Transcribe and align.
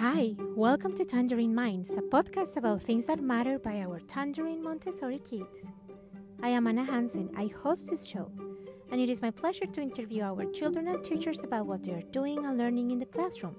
Hi, 0.00 0.34
welcome 0.54 0.94
to 0.96 1.06
Tangerine 1.06 1.54
Minds, 1.54 1.96
a 1.96 2.02
podcast 2.02 2.58
about 2.58 2.82
things 2.82 3.06
that 3.06 3.22
matter 3.22 3.58
by 3.58 3.80
our 3.80 3.98
Tangerine 4.00 4.62
Montessori 4.62 5.18
kids. 5.18 5.68
I 6.42 6.50
am 6.50 6.66
Anna 6.66 6.84
Hansen, 6.84 7.30
I 7.34 7.46
host 7.46 7.88
this 7.88 8.04
show, 8.04 8.30
and 8.92 9.00
it 9.00 9.08
is 9.08 9.22
my 9.22 9.30
pleasure 9.30 9.64
to 9.64 9.80
interview 9.80 10.22
our 10.22 10.44
children 10.52 10.88
and 10.88 11.02
teachers 11.02 11.44
about 11.44 11.64
what 11.64 11.82
they 11.82 11.92
are 11.92 12.10
doing 12.12 12.44
and 12.44 12.58
learning 12.58 12.90
in 12.90 12.98
the 12.98 13.06
classroom. 13.06 13.56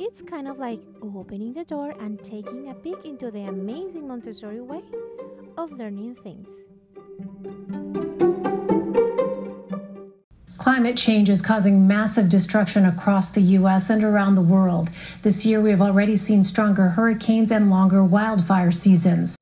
It's 0.00 0.22
kind 0.22 0.48
of 0.48 0.58
like 0.58 0.80
opening 1.02 1.52
the 1.52 1.64
door 1.64 1.94
and 2.00 2.18
taking 2.24 2.70
a 2.70 2.74
peek 2.74 3.04
into 3.04 3.30
the 3.30 3.42
amazing 3.42 4.08
Montessori 4.08 4.62
way 4.62 4.82
of 5.58 5.70
learning 5.72 6.14
things. 6.14 6.48
Climate 10.72 10.96
change 10.96 11.28
is 11.28 11.42
causing 11.42 11.86
massive 11.86 12.30
destruction 12.30 12.86
across 12.86 13.28
the 13.28 13.42
U.S. 13.60 13.90
and 13.90 14.02
around 14.02 14.36
the 14.36 14.40
world. 14.40 14.88
This 15.20 15.44
year, 15.44 15.60
we 15.60 15.68
have 15.68 15.82
already 15.82 16.16
seen 16.16 16.42
stronger 16.42 16.88
hurricanes 16.88 17.50
and 17.52 17.68
longer 17.68 18.02
wildfire 18.02 18.72
seasons. 18.72 19.36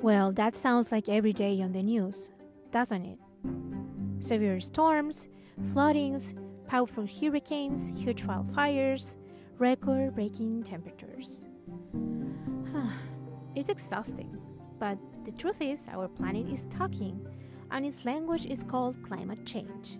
Well, 0.00 0.30
that 0.32 0.54
sounds 0.54 0.92
like 0.92 1.08
every 1.08 1.32
day 1.32 1.62
on 1.62 1.72
the 1.72 1.82
news, 1.82 2.28
doesn't 2.72 3.06
it? 3.06 3.18
Severe 4.22 4.60
storms, 4.60 5.30
floodings, 5.72 6.34
powerful 6.66 7.06
hurricanes, 7.06 7.90
huge 7.96 8.24
wildfires, 8.24 9.16
record 9.56 10.14
breaking 10.14 10.64
temperatures. 10.64 11.46
it's 13.54 13.70
exhausting, 13.70 14.36
but 14.78 14.98
the 15.24 15.32
truth 15.32 15.60
is, 15.60 15.88
our 15.88 16.08
planet 16.08 16.48
is 16.48 16.66
talking, 16.66 17.26
and 17.70 17.84
its 17.84 18.04
language 18.04 18.46
is 18.46 18.64
called 18.64 19.02
climate 19.02 19.44
change. 19.44 19.98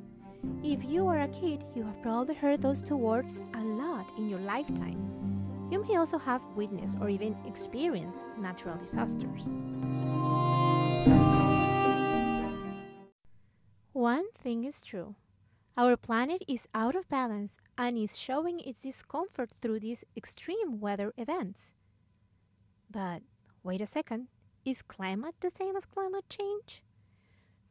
If 0.62 0.84
you 0.84 1.06
are 1.06 1.20
a 1.20 1.28
kid, 1.28 1.64
you 1.74 1.82
have 1.84 2.00
probably 2.02 2.34
heard 2.34 2.62
those 2.62 2.82
two 2.82 2.96
words 2.96 3.40
a 3.54 3.62
lot 3.62 4.10
in 4.16 4.28
your 4.28 4.40
lifetime. 4.40 4.98
You 5.70 5.84
may 5.84 5.96
also 5.96 6.18
have 6.18 6.42
witnessed 6.56 6.96
or 7.00 7.08
even 7.08 7.36
experienced 7.46 8.26
natural 8.38 8.76
disasters. 8.76 9.56
One 13.92 14.30
thing 14.38 14.64
is 14.64 14.80
true 14.80 15.16
our 15.78 15.96
planet 15.96 16.42
is 16.48 16.66
out 16.74 16.96
of 16.96 17.08
balance 17.08 17.56
and 17.78 17.96
is 17.96 18.18
showing 18.18 18.58
its 18.58 18.82
discomfort 18.82 19.54
through 19.62 19.78
these 19.78 20.04
extreme 20.16 20.80
weather 20.80 21.12
events. 21.16 21.72
But 22.90 23.22
wait 23.62 23.80
a 23.80 23.86
second, 23.86 24.26
is 24.68 24.82
climate 24.82 25.34
the 25.40 25.50
same 25.50 25.76
as 25.76 25.86
climate 25.86 26.28
change? 26.28 26.82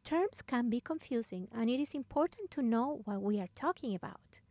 Terms 0.04 0.42
can 0.42 0.70
be 0.70 0.82
confusing, 0.82 1.48
and 1.54 1.70
it 1.70 1.80
is 1.80 1.94
important 1.94 2.50
to 2.52 2.62
know 2.62 3.02
what 3.06 3.22
we 3.22 3.40
are 3.40 3.50
talking 3.54 3.94
about. 3.94 4.42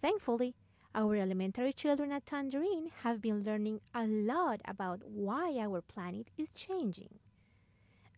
Thankfully, 0.00 0.56
our 0.94 1.14
elementary 1.14 1.72
children 1.72 2.10
at 2.12 2.26
Tangerine 2.26 2.90
have 3.02 3.20
been 3.20 3.42
learning 3.42 3.80
a 3.94 4.04
lot 4.06 4.60
about 4.64 5.02
why 5.04 5.56
our 5.60 5.80
planet 5.80 6.28
is 6.36 6.50
changing. 6.50 7.18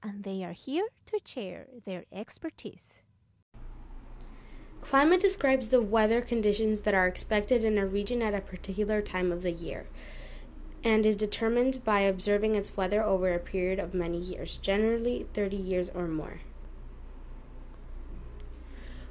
And 0.03 0.25
they 0.25 0.45
are 0.45 0.53
here 0.53 0.89
to 1.07 1.21
share 1.25 1.67
their 1.85 2.05
expertise. 2.13 3.03
Climate 4.81 5.21
describes 5.21 5.69
the 5.69 5.83
weather 5.83 6.21
conditions 6.21 6.83
that 6.83 6.95
are 6.95 7.07
expected 7.07 7.65
in 7.65 7.77
a 7.77 7.87
region 7.87 8.23
at 8.23 8.35
a 8.35 8.41
particular 8.41 9.03
time 9.03 9.33
of 9.33 9.43
the 9.43 9.51
year 9.51 9.87
and 10.85 11.05
is 11.05 11.17
determined 11.17 11.85
by 11.85 12.01
observing 12.01 12.55
its 12.55 12.77
weather 12.77 13.03
over 13.03 13.33
a 13.33 13.39
period 13.39 13.79
of 13.79 13.95
many 13.95 14.19
years, 14.19 14.57
generally 14.57 15.27
30 15.33 15.57
years 15.57 15.91
or 15.95 16.07
more. 16.07 16.39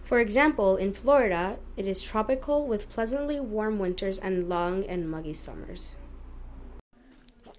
For 0.04 0.20
example, 0.20 0.78
in 0.78 0.94
Florida, 0.94 1.58
it 1.76 1.88
is 1.88 2.04
tropical 2.04 2.68
with 2.68 2.90
pleasantly 2.90 3.40
warm 3.40 3.80
winters 3.80 4.20
and 4.20 4.48
long 4.48 4.84
and 4.86 5.10
muggy 5.10 5.34
summers. 5.34 5.96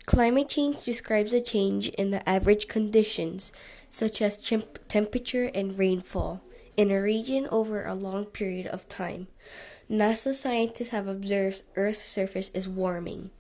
Climate 0.07 0.49
change 0.49 0.85
describes 0.85 1.33
a 1.33 1.41
change 1.41 1.89
in 1.89 2.13
the 2.13 2.27
average 2.29 2.69
conditions, 2.69 3.51
such 3.91 4.23
as 4.23 4.37
temp- 4.37 4.87
temperature 4.87 5.51
and 5.53 5.77
rainfall, 5.77 6.45
in 6.77 6.93
a 6.93 7.03
region 7.03 7.49
over 7.51 7.85
a 7.85 7.95
long 7.95 8.25
period 8.25 8.69
of 8.69 8.87
time. 8.87 9.27
NASA 9.91 10.33
scientists 10.33 10.91
have 10.91 11.09
observed 11.09 11.65
Earth's 11.75 12.05
surface 12.05 12.51
is 12.51 12.69
warming, 12.69 13.31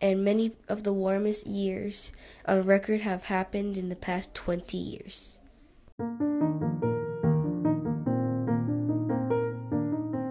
and 0.00 0.24
many 0.24 0.52
of 0.68 0.82
the 0.82 0.92
warmest 0.92 1.46
years 1.46 2.12
on 2.46 2.62
record 2.62 3.00
have 3.02 3.24
happened 3.24 3.76
in 3.76 3.88
the 3.88 3.96
past 3.96 4.34
20 4.34 4.76
years. 4.76 5.40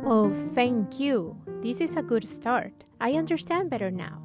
Oh, 0.07 0.31
thank 0.53 0.99
you. 0.99 1.35
This 1.61 1.81
is 1.81 1.95
a 1.95 2.03
good 2.03 2.27
start. 2.27 2.71
I 3.01 3.13
understand 3.13 3.69
better 3.69 3.89
now. 3.89 4.21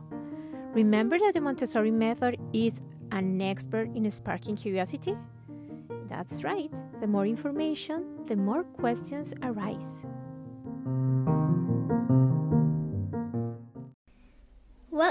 Remember 0.75 1.19
that 1.19 1.35
the 1.35 1.41
Montessori 1.41 1.91
method 1.91 2.37
is 2.53 2.83
an 3.11 3.41
expert 3.41 3.89
in 3.97 4.09
sparking 4.11 4.57
curiosity? 4.57 5.17
That's 6.09 6.45
right. 6.45 6.71
The 7.01 7.07
more 7.07 7.27
information, 7.27 8.25
the 8.27 8.37
more 8.37 8.65
questions 8.65 9.33
arise. 9.43 10.05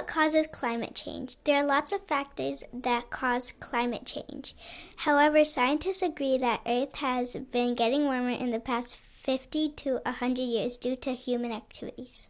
Causes 0.10 0.48
climate 0.52 0.96
change? 0.96 1.38
There 1.44 1.64
are 1.64 1.66
lots 1.66 1.92
of 1.92 2.06
factors 2.08 2.64
that 2.74 3.12
cause 3.12 3.54
climate 3.60 4.06
change. 4.06 4.56
However, 4.98 5.46
scientists 5.46 6.02
agree 6.02 6.38
that 6.40 6.62
Earth 6.66 6.96
has 6.96 7.36
been 7.52 7.76
getting 7.76 8.06
warmer 8.06 8.32
in 8.32 8.50
the 8.50 8.60
past 8.60 8.98
50 8.98 9.70
to 9.84 10.02
100 10.04 10.42
years 10.42 10.78
due 10.78 10.96
to 10.96 11.12
human 11.14 11.52
activities. 11.52 12.28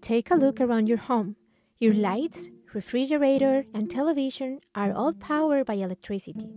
Take 0.00 0.30
a 0.30 0.34
look 0.34 0.58
around 0.58 0.88
your 0.88 0.98
home. 0.98 1.36
Your 1.78 1.94
lights, 1.94 2.48
refrigerator, 2.72 3.64
and 3.74 3.90
television 3.90 4.60
are 4.74 4.92
all 4.92 5.12
powered 5.12 5.66
by 5.66 5.74
electricity. 5.74 6.54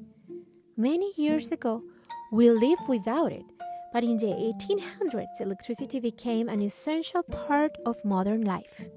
Many 0.78 1.12
years 1.18 1.52
ago, 1.52 1.84
we 2.32 2.50
lived 2.50 2.88
without 2.88 3.32
it, 3.34 3.46
but 3.94 4.04
in 4.04 4.18
the 4.18 4.26
1800s, 4.26 5.40
electricity 5.40 6.00
became 6.00 6.50
an 6.50 6.62
essential 6.62 7.22
part 7.22 7.78
of 7.86 8.04
modern 8.04 8.42
life. 8.42 8.90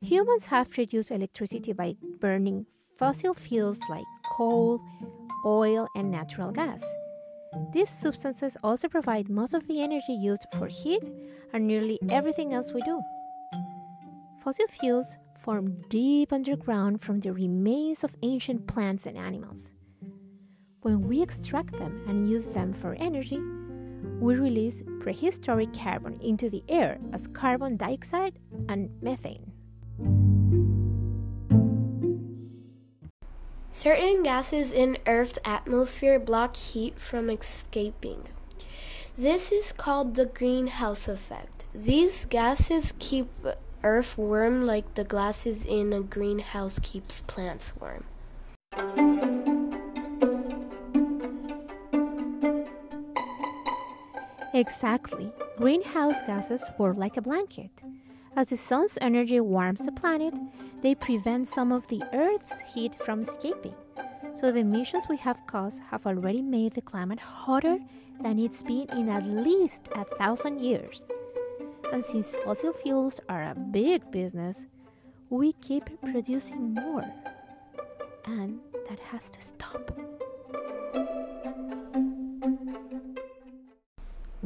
Humans 0.00 0.46
have 0.46 0.70
produced 0.70 1.10
electricity 1.10 1.72
by 1.72 1.96
burning 2.20 2.66
fossil 2.96 3.34
fuels 3.34 3.80
like 3.90 4.04
coal, 4.30 4.80
oil, 5.44 5.88
and 5.96 6.12
natural 6.12 6.52
gas. 6.52 6.84
These 7.72 7.90
substances 7.90 8.56
also 8.62 8.88
provide 8.88 9.28
most 9.28 9.52
of 9.52 9.66
the 9.66 9.82
energy 9.82 10.12
used 10.12 10.46
for 10.56 10.68
heat 10.68 11.02
and 11.52 11.66
nearly 11.66 11.98
everything 12.08 12.54
else 12.54 12.72
we 12.72 12.82
do. 12.82 13.00
Fossil 14.44 14.66
fuels 14.68 15.16
form 15.36 15.82
deep 15.88 16.32
underground 16.32 17.02
from 17.02 17.18
the 17.18 17.32
remains 17.32 18.04
of 18.04 18.14
ancient 18.22 18.68
plants 18.68 19.06
and 19.06 19.18
animals. 19.18 19.72
When 20.82 21.00
we 21.08 21.20
extract 21.20 21.72
them 21.72 22.04
and 22.06 22.30
use 22.30 22.50
them 22.50 22.72
for 22.72 22.94
energy, 22.94 23.40
we 24.20 24.34
release 24.34 24.82
prehistoric 25.00 25.72
carbon 25.74 26.18
into 26.20 26.48
the 26.48 26.64
air 26.68 26.98
as 27.12 27.26
carbon 27.26 27.76
dioxide 27.76 28.38
and 28.68 28.90
methane. 29.02 29.52
Certain 33.72 34.22
gases 34.22 34.72
in 34.72 34.98
Earth's 35.06 35.38
atmosphere 35.44 36.18
block 36.18 36.56
heat 36.56 36.98
from 36.98 37.28
escaping. 37.28 38.24
This 39.18 39.52
is 39.52 39.72
called 39.72 40.14
the 40.14 40.26
greenhouse 40.26 41.08
effect. 41.08 41.64
These 41.74 42.24
gases 42.24 42.94
keep 42.98 43.28
Earth 43.82 44.18
warm 44.18 44.66
like 44.66 44.94
the 44.94 45.04
glasses 45.04 45.64
in 45.64 45.92
a 45.92 46.00
greenhouse 46.00 46.78
keeps 46.78 47.22
plants 47.22 47.72
warm. 47.78 48.04
Exactly. 54.56 55.30
Greenhouse 55.58 56.22
gases 56.22 56.70
work 56.78 56.96
like 56.96 57.18
a 57.18 57.20
blanket. 57.20 57.82
As 58.34 58.48
the 58.48 58.56
sun's 58.56 58.96
energy 59.02 59.38
warms 59.38 59.84
the 59.84 59.92
planet, 59.92 60.32
they 60.80 60.94
prevent 60.94 61.46
some 61.46 61.72
of 61.72 61.86
the 61.88 62.02
Earth's 62.14 62.60
heat 62.72 62.94
from 62.94 63.20
escaping. 63.20 63.74
So 64.32 64.50
the 64.50 64.60
emissions 64.60 65.08
we 65.10 65.18
have 65.18 65.46
caused 65.46 65.82
have 65.90 66.06
already 66.06 66.40
made 66.40 66.72
the 66.72 66.80
climate 66.80 67.20
hotter 67.20 67.78
than 68.22 68.38
it's 68.38 68.62
been 68.62 68.88
in 68.96 69.10
at 69.10 69.26
least 69.26 69.90
a 69.94 70.04
thousand 70.04 70.62
years. 70.62 71.04
And 71.92 72.02
since 72.02 72.34
fossil 72.36 72.72
fuels 72.72 73.20
are 73.28 73.42
a 73.42 73.54
big 73.54 74.10
business, 74.10 74.64
we 75.28 75.52
keep 75.52 75.84
producing 76.00 76.72
more. 76.72 77.04
And 78.24 78.60
that 78.88 79.00
has 79.00 79.28
to 79.28 79.40
stop. 79.42 80.15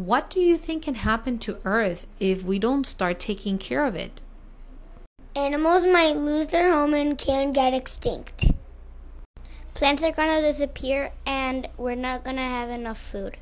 What 0.00 0.30
do 0.30 0.40
you 0.40 0.56
think 0.56 0.84
can 0.84 0.94
happen 0.94 1.38
to 1.40 1.58
Earth 1.62 2.06
if 2.18 2.42
we 2.42 2.58
don't 2.58 2.86
start 2.86 3.20
taking 3.20 3.58
care 3.58 3.84
of 3.84 3.94
it? 3.94 4.22
Animals 5.36 5.84
might 5.84 6.16
lose 6.16 6.48
their 6.48 6.72
home 6.72 6.94
and 6.94 7.18
can 7.18 7.52
get 7.52 7.74
extinct. 7.74 8.50
plants 9.74 10.02
are 10.02 10.12
going 10.12 10.40
to 10.40 10.40
disappear 10.40 11.12
and 11.26 11.68
we're 11.76 11.96
not 11.96 12.24
going 12.24 12.36
to 12.36 12.42
have 12.42 12.70
enough 12.70 12.96
food. 12.96 13.36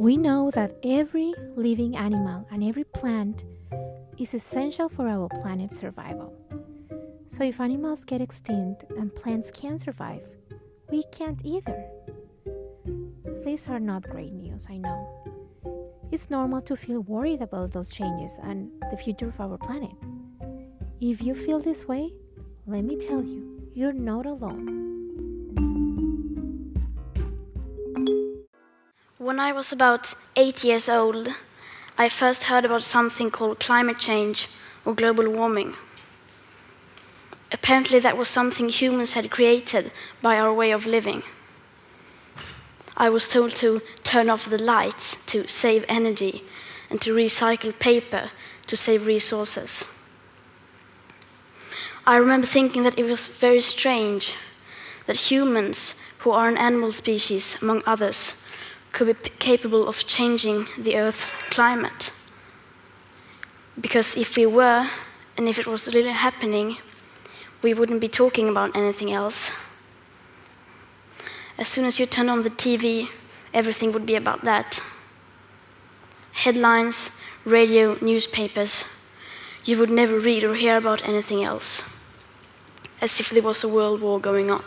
We 0.00 0.16
know 0.16 0.50
that 0.50 0.74
every 0.82 1.34
living 1.54 1.96
animal 1.96 2.48
and 2.50 2.64
every 2.64 2.82
plant 2.82 3.44
is 4.18 4.34
essential 4.34 4.88
for 4.88 5.06
our 5.06 5.28
planet's 5.28 5.78
survival. 5.78 6.34
So 7.28 7.44
if 7.44 7.60
animals 7.60 8.02
get 8.02 8.20
extinct 8.20 8.86
and 8.98 9.14
plants 9.14 9.52
can't 9.52 9.80
survive, 9.80 10.34
we 10.92 11.02
can't 11.04 11.40
either. 11.42 11.82
These 13.46 13.66
are 13.68 13.80
not 13.80 14.02
great 14.02 14.34
news, 14.34 14.66
I 14.68 14.76
know. 14.76 15.00
It's 16.10 16.28
normal 16.28 16.60
to 16.62 16.76
feel 16.76 17.00
worried 17.00 17.40
about 17.40 17.72
those 17.72 17.88
changes 17.90 18.38
and 18.42 18.70
the 18.90 18.98
future 18.98 19.28
of 19.28 19.40
our 19.40 19.56
planet. 19.56 19.96
If 21.00 21.22
you 21.22 21.34
feel 21.34 21.60
this 21.60 21.88
way, 21.88 22.12
let 22.66 22.84
me 22.84 22.98
tell 22.98 23.24
you, 23.24 23.70
you're 23.72 23.94
not 23.94 24.26
alone. 24.26 24.66
When 29.16 29.40
I 29.40 29.52
was 29.52 29.72
about 29.72 30.12
eight 30.36 30.62
years 30.62 30.90
old, 30.90 31.26
I 31.96 32.10
first 32.10 32.44
heard 32.44 32.66
about 32.66 32.82
something 32.82 33.30
called 33.30 33.60
climate 33.60 33.98
change 33.98 34.46
or 34.84 34.94
global 34.94 35.30
warming. 35.30 35.72
Apparently, 37.52 37.98
that 37.98 38.16
was 38.16 38.28
something 38.28 38.68
humans 38.68 39.14
had 39.14 39.30
created 39.30 39.92
by 40.22 40.38
our 40.38 40.52
way 40.52 40.70
of 40.70 40.86
living. 40.86 41.22
I 42.96 43.10
was 43.10 43.28
told 43.28 43.50
to 43.56 43.82
turn 44.02 44.30
off 44.30 44.48
the 44.48 44.62
lights 44.62 45.24
to 45.26 45.46
save 45.48 45.84
energy 45.88 46.44
and 46.90 47.00
to 47.02 47.14
recycle 47.14 47.78
paper 47.78 48.30
to 48.66 48.76
save 48.76 49.06
resources. 49.06 49.84
I 52.06 52.16
remember 52.16 52.46
thinking 52.46 52.82
that 52.84 52.98
it 52.98 53.04
was 53.04 53.28
very 53.28 53.60
strange 53.60 54.34
that 55.06 55.30
humans, 55.30 55.94
who 56.18 56.30
are 56.30 56.48
an 56.48 56.58
animal 56.58 56.92
species 56.92 57.60
among 57.62 57.82
others, 57.86 58.44
could 58.92 59.22
be 59.22 59.30
capable 59.38 59.88
of 59.88 60.06
changing 60.06 60.66
the 60.78 60.96
Earth's 60.96 61.30
climate. 61.50 62.12
Because 63.80 64.16
if 64.16 64.36
we 64.36 64.46
were, 64.46 64.86
and 65.36 65.48
if 65.48 65.58
it 65.58 65.66
was 65.66 65.94
really 65.94 66.10
happening, 66.10 66.76
we 67.62 67.72
wouldn't 67.72 68.00
be 68.00 68.08
talking 68.08 68.48
about 68.48 68.76
anything 68.76 69.12
else. 69.12 69.52
As 71.58 71.68
soon 71.68 71.84
as 71.84 72.00
you 72.00 72.06
turn 72.06 72.28
on 72.28 72.42
the 72.42 72.50
TV, 72.50 73.08
everything 73.54 73.92
would 73.92 74.06
be 74.06 74.16
about 74.16 74.42
that. 74.42 74.82
Headlines, 76.32 77.10
radio, 77.44 77.96
newspapers. 78.00 78.84
You 79.64 79.78
would 79.78 79.90
never 79.90 80.18
read 80.18 80.42
or 80.42 80.54
hear 80.54 80.76
about 80.76 81.06
anything 81.06 81.44
else, 81.44 81.84
as 83.00 83.20
if 83.20 83.30
there 83.30 83.42
was 83.42 83.62
a 83.62 83.68
world 83.68 84.00
war 84.00 84.18
going 84.18 84.50
on. 84.50 84.64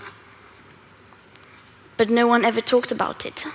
But 1.98 2.10
no 2.10 2.28
one 2.28 2.46
ever 2.46 2.62
talked 2.62 2.92
about 2.92 3.26
it. 3.26 3.46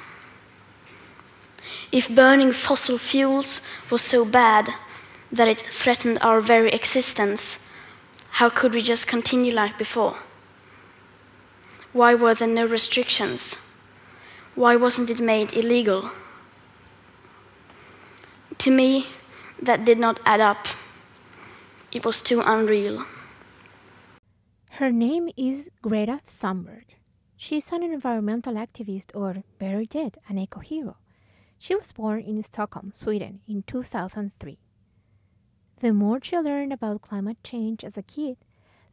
If 1.93 2.15
burning 2.15 2.53
fossil 2.53 2.99
fuels 2.99 3.61
was 3.91 4.03
so 4.03 4.25
bad 4.25 4.71
that 5.33 5.49
it 5.49 5.61
threatened 5.61 6.19
our 6.21 6.41
very 6.41 6.71
existence, 6.71 7.59
how 8.33 8.49
could 8.49 8.73
we 8.73 8.83
just 8.83 9.07
continue 9.07 9.53
like 9.53 9.77
before? 9.77 10.17
Why 11.93 12.15
were 12.15 12.35
there 12.35 12.49
no 12.49 12.67
restrictions? 12.67 13.57
Why 14.55 14.77
wasn't 14.77 15.11
it 15.11 15.21
made 15.21 15.53
illegal? 15.53 16.11
To 18.59 18.71
me, 18.71 19.07
that 19.61 19.85
did 19.85 19.99
not 19.99 20.21
add 20.25 20.41
up. 20.41 20.69
It 21.93 22.05
was 22.05 22.23
too 22.23 22.43
unreal. 22.45 23.05
Her 24.73 24.91
name 24.91 25.29
is 25.37 25.69
Greta 25.83 26.21
Thunberg. 26.27 26.85
She's 27.37 27.73
an 27.73 27.83
environmental 27.83 28.55
activist, 28.55 29.11
or 29.15 29.43
better 29.59 29.85
yet, 29.93 30.19
an 30.29 30.39
eco 30.39 30.61
hero. 30.61 30.97
She 31.59 31.75
was 31.75 31.93
born 31.93 32.21
in 32.21 32.43
Stockholm, 32.43 32.93
Sweden 32.93 33.41
in 33.49 33.63
2003. 33.63 34.59
The 35.81 35.95
more 35.95 36.21
she 36.23 36.37
learned 36.37 36.75
about 36.75 37.01
climate 37.01 37.39
change 37.43 37.85
as 37.85 37.97
a 37.97 38.03
kid, 38.03 38.37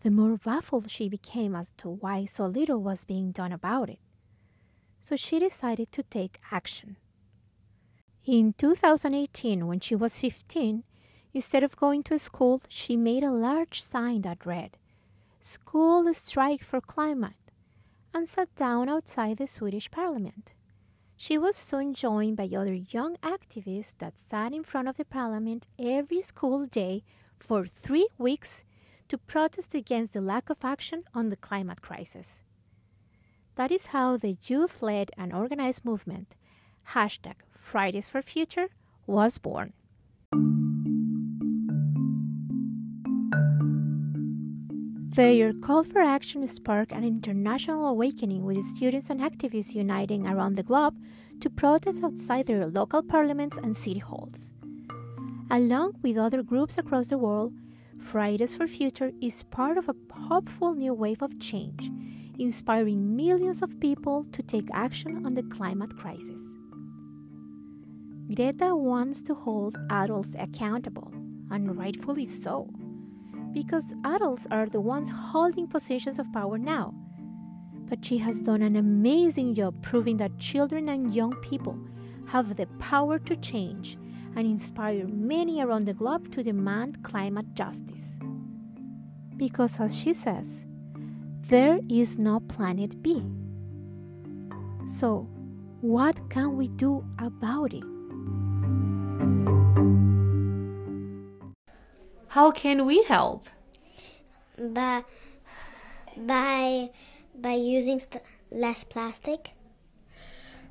the 0.01 0.09
more 0.09 0.37
baffled 0.37 0.89
she 0.89 1.09
became 1.09 1.53
as 1.53 1.71
to 1.77 1.89
why 1.89 2.23
so 2.23 2.45
little 2.45 2.81
was 2.81 3.03
being 3.03 3.31
done 3.31 3.51
about 3.51 3.89
it. 3.89 3.99
So 5.01 5.17
she 5.17 5.37
decided 5.37 5.91
to 5.91 6.03
take 6.03 6.39
action. 6.49 6.95
In 8.25 8.53
2018, 8.53 9.67
when 9.67 9.81
she 9.81 9.95
was 9.95 10.19
15, 10.19 10.83
instead 11.33 11.63
of 11.63 11.75
going 11.75 12.03
to 12.03 12.17
school, 12.17 12.61
she 12.69 12.95
made 12.95 13.23
a 13.23 13.31
large 13.31 13.81
sign 13.81 14.21
that 14.21 14.45
read, 14.45 14.77
School 15.41 16.13
Strike 16.13 16.63
for 16.63 16.79
Climate, 16.79 17.51
and 18.13 18.29
sat 18.29 18.53
down 18.55 18.87
outside 18.87 19.37
the 19.37 19.47
Swedish 19.47 19.91
parliament. 19.91 20.53
She 21.19 21.39
was 21.39 21.57
soon 21.57 21.95
joined 21.95 22.37
by 22.37 22.45
other 22.55 22.75
young 22.75 23.17
activists 23.17 23.95
that 23.97 24.19
sat 24.19 24.53
in 24.53 24.63
front 24.63 24.87
of 24.87 24.97
the 24.97 25.03
parliament 25.03 25.65
every 25.79 26.21
school 26.21 26.67
day 26.67 27.03
for 27.39 27.65
three 27.65 28.07
weeks 28.19 28.63
to 29.09 29.17
protest 29.17 29.73
against 29.73 30.13
the 30.13 30.21
lack 30.21 30.51
of 30.51 30.63
action 30.63 31.03
on 31.15 31.29
the 31.29 31.35
climate 31.35 31.81
crisis. 31.81 32.43
That 33.55 33.71
is 33.71 33.87
how 33.87 34.17
the 34.17 34.37
youth 34.43 34.83
led 34.83 35.09
and 35.17 35.33
organized 35.33 35.83
movement, 35.83 36.35
hashtag 36.89 37.37
Fridays 37.49 38.07
for 38.07 38.21
Future, 38.21 38.69
was 39.07 39.39
born. 39.39 39.73
Their 45.17 45.51
call 45.51 45.83
for 45.83 45.99
action 45.99 46.47
sparked 46.47 46.91
an 46.91 47.03
international 47.03 47.87
awakening 47.87 48.45
with 48.45 48.63
students 48.63 49.09
and 49.09 49.19
activists 49.19 49.73
uniting 49.73 50.27
around 50.27 50.53
the 50.57 50.61
globe 50.61 50.93
to 51.39 51.49
protest 51.49 52.03
outside 52.03 52.45
their 52.45 52.67
local 52.67 53.01
parliaments 53.01 53.57
and 53.57 53.75
city 53.75 53.97
halls. 53.97 54.53
Along 55.49 55.93
with 56.03 56.17
other 56.17 56.43
groups 56.43 56.77
across 56.77 57.07
the 57.07 57.17
world, 57.17 57.51
Fridays 57.97 58.55
for 58.55 58.67
Future 58.67 59.11
is 59.19 59.41
part 59.41 59.79
of 59.79 59.89
a 59.89 59.95
hopeful 60.13 60.75
new 60.75 60.93
wave 60.93 61.23
of 61.23 61.39
change, 61.39 61.89
inspiring 62.37 63.15
millions 63.15 63.63
of 63.63 63.79
people 63.79 64.27
to 64.33 64.43
take 64.43 64.69
action 64.71 65.25
on 65.25 65.33
the 65.33 65.41
climate 65.41 65.97
crisis. 65.97 66.41
Greta 68.31 68.75
wants 68.75 69.23
to 69.23 69.33
hold 69.33 69.75
adults 69.89 70.35
accountable, 70.37 71.11
and 71.49 71.75
rightfully 71.75 72.25
so 72.25 72.69
because 73.57 73.95
adults 74.03 74.45
are 74.51 74.67
the 74.67 74.79
ones 74.79 75.09
holding 75.09 75.65
positions 75.65 76.19
of 76.19 76.31
power 76.31 76.59
now. 76.59 76.93
But 77.89 78.05
she 78.05 78.19
has 78.19 78.43
done 78.43 78.61
an 78.61 78.75
amazing 78.75 79.55
job 79.55 79.81
proving 79.81 80.17
that 80.17 80.37
children 80.37 80.89
and 80.89 81.11
young 81.11 81.33
people 81.37 81.75
have 82.27 82.55
the 82.55 82.67
power 82.77 83.17
to 83.17 83.35
change 83.35 83.97
and 84.35 84.45
inspire 84.45 85.07
many 85.07 85.59
around 85.59 85.85
the 85.85 85.95
globe 85.95 86.31
to 86.33 86.43
demand 86.43 87.01
climate 87.01 87.55
justice. 87.55 88.19
Because, 89.35 89.79
as 89.79 89.97
she 89.97 90.13
says, 90.13 90.67
there 91.49 91.79
is 91.89 92.15
no 92.19 92.41
planet 92.41 93.01
B. 93.01 93.25
So, 94.85 95.27
what 95.81 96.29
can 96.29 96.57
we 96.57 96.67
do 96.67 97.03
about 97.17 97.73
it? 97.73 97.96
How 102.37 102.51
can 102.51 102.85
we 102.85 103.01
help? 103.01 103.49
By 104.59 105.05
by 106.15 106.91
by 107.33 107.53
using 107.53 107.97
st- 107.97 108.21
less 108.51 108.83
plastic. 108.83 109.53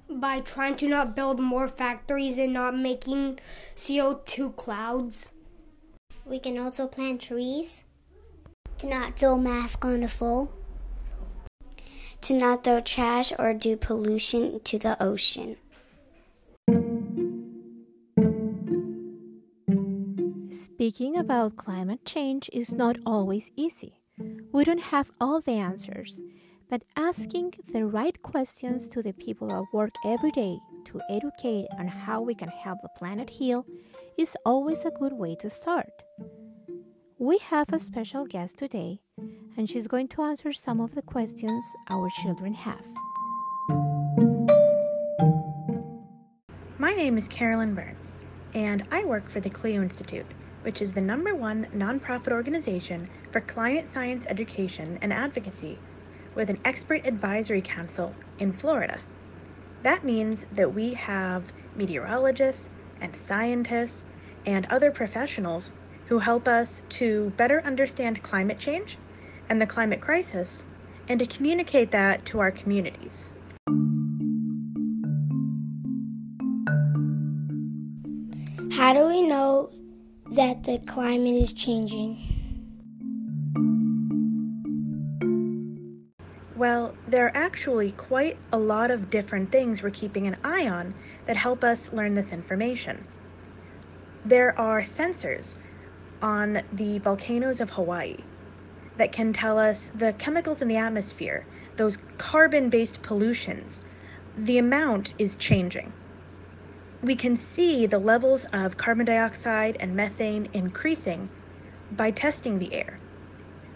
By 0.09 0.43
trying 0.43 0.77
to 0.77 0.87
not 0.87 1.17
build 1.17 1.41
more 1.41 1.67
factories 1.67 2.39
and 2.39 2.53
not 2.53 2.79
making 2.79 3.41
CO2 3.75 4.55
clouds. 4.55 5.33
We 6.25 6.39
can 6.39 6.57
also 6.57 6.87
plant 6.87 7.21
trees. 7.21 7.83
To 8.79 8.87
not 8.87 9.19
throw 9.19 9.37
masks 9.37 9.85
on 9.85 10.03
the 10.03 10.09
floor. 10.09 10.49
To 12.21 12.35
not 12.35 12.63
throw 12.63 12.81
trash 12.81 13.33
or 13.37 13.53
do 13.55 13.77
pollution 13.77 14.61
to 14.61 14.79
the 14.79 14.95
ocean. 15.03 15.57
Speaking 20.87 21.19
about 21.19 21.57
climate 21.57 22.05
change 22.05 22.49
is 22.53 22.73
not 22.73 22.97
always 23.05 23.51
easy. 23.57 23.99
We 24.53 24.63
don't 24.63 24.93
have 24.95 25.11
all 25.21 25.41
the 25.41 25.59
answers, 25.59 26.23
but 26.71 26.85
asking 26.95 27.55
the 27.73 27.87
right 27.87 28.17
questions 28.23 28.89
to 28.91 29.03
the 29.03 29.13
people 29.13 29.51
at 29.51 29.65
work 29.73 29.91
every 30.05 30.31
day 30.31 30.61
to 30.85 31.01
educate 31.11 31.67
on 31.77 31.89
how 31.89 32.21
we 32.21 32.37
can 32.37 32.51
help 32.51 32.83
the 32.83 32.89
planet 32.97 33.29
heal 33.29 33.67
is 34.17 34.37
always 34.47 34.85
a 34.85 34.93
good 34.93 35.13
way 35.13 35.35
to 35.41 35.51
start. 35.51 35.91
We 37.19 37.39
have 37.39 37.73
a 37.73 37.81
special 37.81 38.25
guest 38.25 38.57
today, 38.57 39.01
and 39.57 39.69
she's 39.69 39.89
going 39.89 40.07
to 40.11 40.23
answer 40.23 40.53
some 40.53 40.79
of 40.79 40.95
the 40.95 41.03
questions 41.03 41.65
our 41.91 42.09
children 42.23 42.55
have. 42.55 42.87
My 46.79 46.93
name 46.93 47.19
is 47.19 47.27
Carolyn 47.27 47.75
Burns, 47.75 48.07
and 48.55 48.85
I 48.93 49.05
work 49.05 49.29
for 49.29 49.41
the 49.41 49.51
CLEO 49.51 49.83
Institute 49.83 50.27
which 50.67 50.83
is 50.83 50.93
the 50.93 51.01
number 51.01 51.33
one 51.33 51.65
nonprofit 51.73 52.33
organization 52.33 53.09
for 53.31 53.41
climate 53.41 53.89
science 53.89 54.27
education 54.29 54.99
and 55.01 55.13
advocacy, 55.13 55.79
with 56.35 56.51
an 56.51 56.59
expert 56.65 57.07
advisory 57.07 57.63
council 57.63 58.13
in 58.41 58.53
Florida. 58.53 58.99
That 59.85 60.05
means 60.05 60.45
that 60.51 60.75
we 60.75 60.95
have 60.95 61.45
meteorologists 61.77 62.69
and 63.01 63.15
scientists 63.15 64.03
and 64.45 64.67
other 64.67 64.91
professionals 64.91 65.71
who 66.07 66.19
help 66.19 66.49
us 66.49 66.83
to 66.89 67.33
better 67.37 67.63
understand 67.65 68.25
climate 68.25 68.59
change 68.59 68.99
and 69.49 69.63
the 69.63 69.67
climate 69.67 70.01
crisis 70.01 70.65
and 71.09 71.21
to 71.21 71.27
communicate 71.29 71.93
that 71.93 72.27
to 72.27 72.41
our 72.41 72.51
communities. 72.51 73.29
How 78.73 78.93
do 78.93 79.07
we 79.07 79.23
know 79.23 79.71
that 80.33 80.65
the 80.65 80.79
climate 80.87 81.37
is 81.37 81.53
changing? 81.53 82.19
Well, 86.57 86.97
there 87.07 87.27
are 87.27 87.37
actually 87.37 87.93
quite 87.93 88.37
a 88.53 88.59
lot 88.59 88.91
of 88.91 89.11
different 89.11 89.53
things 89.53 89.83
we're 89.83 89.91
keeping 89.91 90.27
an 90.27 90.37
eye 90.43 90.67
on 90.67 90.95
that 91.27 91.37
help 91.37 91.63
us 91.63 91.93
learn 91.93 92.15
this 92.15 92.33
information. 92.33 93.07
There 94.25 94.59
are 94.59 94.81
sensors 94.81 95.55
on 96.23 96.63
the 96.73 96.99
volcanoes 96.99 97.61
of 97.61 97.71
Hawaii 97.71 98.17
that 98.97 99.13
can 99.13 99.33
tell 99.33 99.59
us 99.59 99.93
the 99.95 100.15
chemicals 100.15 100.61
in 100.61 100.69
the 100.69 100.77
atmosphere, 100.77 101.47
those 101.77 101.99
carbon 102.19 102.69
based 102.69 103.01
pollutions, 103.03 103.83
the 104.39 104.59
amount 104.59 105.15
is 105.19 105.37
changing. 105.37 105.93
We 107.07 107.15
can 107.15 107.37
see 107.37 107.87
the 107.87 108.01
levels 108.01 108.47
of 108.53 108.79
carbon 108.79 109.07
dioxide 109.07 109.77
and 109.79 109.95
methane 109.95 110.49
increasing 110.53 111.29
by 111.93 112.11
testing 112.11 112.59
the 112.59 112.75
air. 112.75 112.99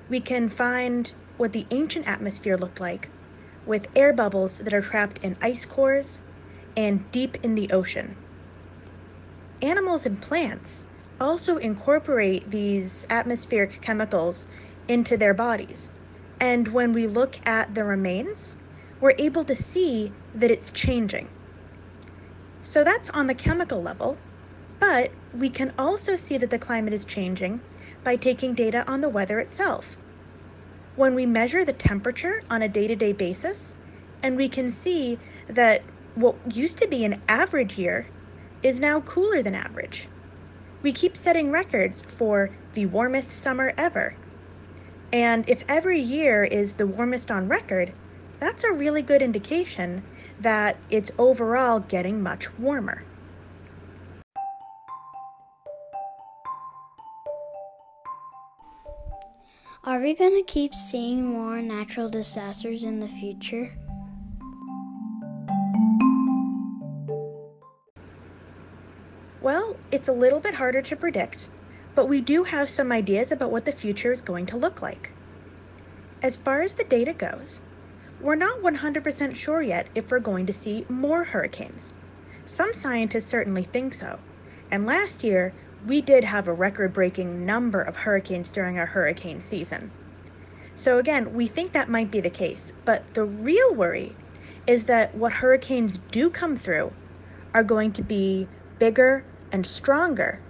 We 0.09 0.19
can 0.19 0.49
find 0.49 1.15
what 1.37 1.53
the 1.53 1.65
ancient 1.71 2.09
atmosphere 2.09 2.57
looked 2.57 2.81
like 2.81 3.09
with 3.65 3.87
air 3.95 4.13
bubbles 4.13 4.59
that 4.59 4.75
are 4.75 4.81
trapped 4.81 5.23
in 5.23 5.37
ice 5.41 5.65
cores 5.65 6.19
and 6.77 7.09
deep 7.13 7.37
in 7.45 7.55
the 7.55 7.71
ocean. 7.71 8.17
Animals 9.63 10.07
and 10.07 10.21
plants 10.21 10.85
also 11.21 11.57
incorporate 11.57 12.51
these 12.51 13.07
atmospheric 13.11 13.81
chemicals 13.81 14.45
into 14.89 15.17
their 15.17 15.35
bodies. 15.35 15.89
And 16.41 16.67
when 16.67 16.93
we 16.93 17.07
look 17.07 17.39
at 17.47 17.77
the 17.77 17.85
remains, 17.85 18.57
we're 19.01 19.15
able 19.19 19.45
to 19.45 19.55
see 19.55 20.11
that 20.35 20.51
it's 20.51 20.73
changing. 20.73 21.29
So 22.63 22.85
that's 22.85 23.11
on 23.11 23.27
the 23.27 23.35
chemical 23.35 23.83
level, 23.83 24.17
but 24.79 25.11
we 25.37 25.49
can 25.49 25.73
also 25.79 26.17
see 26.17 26.37
that 26.39 26.51
the 26.51 26.59
climate 26.59 26.95
is 26.95 27.05
changing 27.05 27.61
by 28.05 28.17
taking 28.17 28.55
data 28.55 28.85
on 28.91 29.01
the 29.01 29.09
weather 29.09 29.39
itself. 29.39 29.97
When 30.97 31.15
we 31.15 31.27
measure 31.27 31.65
the 31.65 31.73
temperature 31.73 32.43
on 32.51 32.63
a 32.63 32.69
day 32.69 32.87
to 32.87 32.97
day 32.97 33.13
basis, 33.13 33.75
and 34.23 34.37
we 34.37 34.49
can 34.49 34.73
see 34.73 35.19
that 35.49 35.83
what 36.15 36.37
used 36.55 36.79
to 36.79 36.89
be 36.89 37.05
an 37.05 37.21
average 37.29 37.79
year 37.79 38.07
is 38.63 38.79
now 38.79 39.01
cooler 39.01 39.43
than 39.43 39.55
average. 39.55 40.09
We 40.83 40.93
keep 40.93 41.17
setting 41.17 41.51
records 41.51 42.03
for 42.03 42.51
the 42.75 42.87
warmest 42.87 43.31
summer 43.33 43.73
ever. 43.77 44.15
And 45.13 45.49
if 45.49 45.65
every 45.69 46.01
year 46.01 46.45
is 46.45 46.75
the 46.75 46.87
warmest 46.87 47.31
on 47.31 47.49
record, 47.49 47.93
that's 48.39 48.65
a 48.65 48.73
really 48.73 49.03
good 49.03 49.23
indication 49.23 50.03
that 50.41 50.77
it's 50.91 51.11
overall 51.19 51.81
getting 51.81 52.23
much 52.23 52.53
warmer. 52.59 53.05
Are 59.83 59.99
we 59.99 60.15
going 60.15 60.35
to 60.35 60.43
keep 60.43 60.75
seeing 60.75 61.25
more 61.25 61.63
natural 61.63 62.09
disasters 62.11 62.85
in 62.85 63.01
the 63.01 63.09
future? 63.09 63.73
Well, 69.41 69.77
it's 69.91 70.09
a 70.09 70.13
little 70.13 70.39
bit 70.39 70.55
harder 70.55 70.83
to 70.83 70.97
predict, 70.97 71.49
but 71.95 72.09
we 72.09 72.21
do 72.21 72.45
have 72.45 72.69
some 72.69 72.93
ideas 72.93 73.33
about 73.33 73.51
what 73.51 73.65
the 73.65 73.73
future 73.73 74.13
is 74.13 74.21
going 74.21 74.45
to 74.47 74.59
look 74.59 74.83
like. 74.83 75.11
As 76.23 76.37
far 76.37 76.61
as 76.61 76.75
the 76.75 76.85
data 76.85 77.15
goes, 77.15 77.63
we're 78.21 78.35
not 78.35 78.61
100% 78.61 79.35
sure 79.35 79.63
yet 79.63 79.89
if 79.95 80.11
we're 80.11 80.19
going 80.19 80.47
to 80.47 80.53
see 80.53 80.85
more 80.89 81.25
hurricanes. 81.25 81.95
Some 82.47 82.75
scientists 82.75 83.27
certainly 83.27 83.63
think 83.63 83.95
so, 83.95 84.19
and 84.71 84.87
last 84.87 85.25
year 85.25 85.55
we 85.87 86.01
did 86.01 86.25
have 86.25 86.47
a 86.47 86.53
record 86.53 86.93
breaking 86.93 87.47
number 87.47 87.81
of 87.81 87.97
hurricanes 87.97 88.53
during 88.53 88.79
our 88.79 88.87
hurricane 88.87 89.43
season. 89.43 89.91
So, 90.77 90.99
again, 90.99 91.35
we 91.35 91.47
think 91.47 91.73
that 91.73 91.89
might 91.89 92.11
be 92.11 92.21
the 92.21 92.31
case, 92.31 92.73
but 92.85 93.05
the 93.15 93.25
real 93.25 93.75
worry 93.75 94.17
is 94.67 94.87
that 94.87 95.15
what 95.15 95.33
hurricanes 95.33 95.99
do 96.11 96.31
come 96.31 96.57
through 96.57 96.93
are 97.55 97.65
going 97.65 97.93
to 97.93 98.03
be 98.03 98.49
bigger 98.79 99.25
and 99.53 99.67
stronger. 99.67 100.41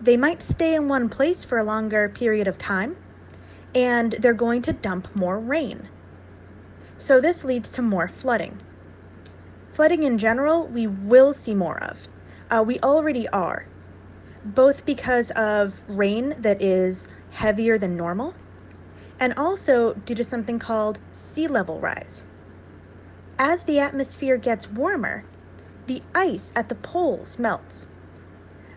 They 0.00 0.16
might 0.16 0.42
stay 0.42 0.74
in 0.74 0.88
one 0.88 1.08
place 1.08 1.44
for 1.44 1.58
a 1.58 1.64
longer 1.64 2.08
period 2.08 2.48
of 2.48 2.58
time, 2.58 2.96
and 3.74 4.12
they're 4.18 4.34
going 4.34 4.62
to 4.62 4.72
dump 4.72 5.14
more 5.14 5.38
rain. 5.38 5.88
So, 7.02 7.20
this 7.20 7.42
leads 7.42 7.72
to 7.72 7.82
more 7.82 8.06
flooding. 8.06 8.60
Flooding 9.72 10.04
in 10.04 10.18
general, 10.18 10.68
we 10.68 10.86
will 10.86 11.34
see 11.34 11.52
more 11.52 11.82
of. 11.82 12.06
Uh, 12.48 12.62
we 12.64 12.78
already 12.78 13.26
are, 13.30 13.66
both 14.44 14.86
because 14.86 15.32
of 15.32 15.82
rain 15.88 16.36
that 16.38 16.62
is 16.62 17.08
heavier 17.32 17.76
than 17.76 17.96
normal, 17.96 18.36
and 19.18 19.34
also 19.36 19.94
due 19.94 20.14
to 20.14 20.22
something 20.22 20.60
called 20.60 21.00
sea 21.26 21.48
level 21.48 21.80
rise. 21.80 22.22
As 23.36 23.64
the 23.64 23.80
atmosphere 23.80 24.36
gets 24.36 24.70
warmer, 24.70 25.24
the 25.88 26.02
ice 26.14 26.52
at 26.54 26.68
the 26.68 26.76
poles 26.76 27.36
melts. 27.36 27.84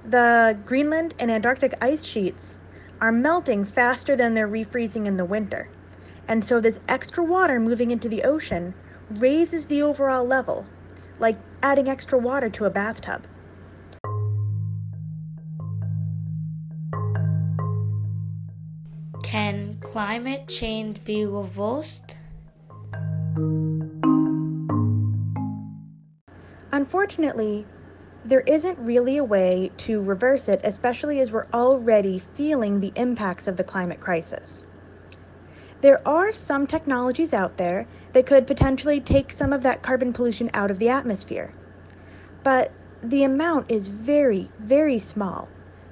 The 0.03 0.57
Greenland 0.65 1.13
and 1.19 1.29
Antarctic 1.29 1.75
ice 1.79 2.03
sheets 2.03 2.57
are 2.99 3.11
melting 3.11 3.65
faster 3.65 4.15
than 4.15 4.33
they're 4.33 4.47
refreezing 4.47 5.05
in 5.05 5.17
the 5.17 5.25
winter. 5.25 5.69
And 6.27 6.43
so 6.43 6.59
this 6.59 6.79
extra 6.89 7.23
water 7.23 7.59
moving 7.59 7.91
into 7.91 8.09
the 8.09 8.23
ocean 8.23 8.73
raises 9.11 9.67
the 9.67 9.81
overall 9.81 10.25
level, 10.25 10.65
like 11.19 11.37
adding 11.61 11.87
extra 11.87 12.17
water 12.17 12.49
to 12.49 12.65
a 12.65 12.69
bathtub. 12.69 13.27
Can 19.23 19.77
climate 19.81 20.47
change 20.47 21.03
be 21.03 21.25
reversed? 21.25 22.17
Unfortunately, 26.71 27.65
there 28.25 28.41
isn't 28.41 28.77
really 28.79 29.17
a 29.17 29.23
way 29.23 29.71
to 29.77 30.01
reverse 30.01 30.47
it, 30.47 30.59
especially 30.63 31.19
as 31.19 31.31
we're 31.31 31.47
already 31.53 32.19
feeling 32.35 32.79
the 32.79 32.91
impacts 32.95 33.47
of 33.47 33.55
the 33.55 33.63
climate 33.63 33.99
crisis. 33.99 34.63
There 35.81 36.05
are 36.07 36.31
some 36.31 36.67
technologies 36.67 37.33
out 37.33 37.57
there 37.57 37.85
that 38.13 38.25
could 38.25 38.47
potentially 38.47 38.99
take 38.99 39.31
some 39.31 39.53
of 39.53 39.63
that 39.63 39.83
carbon 39.83 40.13
pollution 40.13 40.49
out 40.53 40.71
of 40.71 40.79
the 40.79 40.89
atmosphere, 40.89 41.53
but 42.43 42.71
the 43.01 43.23
amount 43.23 43.69
is 43.69 43.87
very, 43.87 44.49
very 44.59 44.99
small 44.99 45.47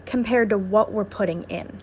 compared 0.05 0.49
to 0.49 0.57
what 0.57 0.91
we're 0.91 1.05
putting 1.05 1.43
in. 1.43 1.81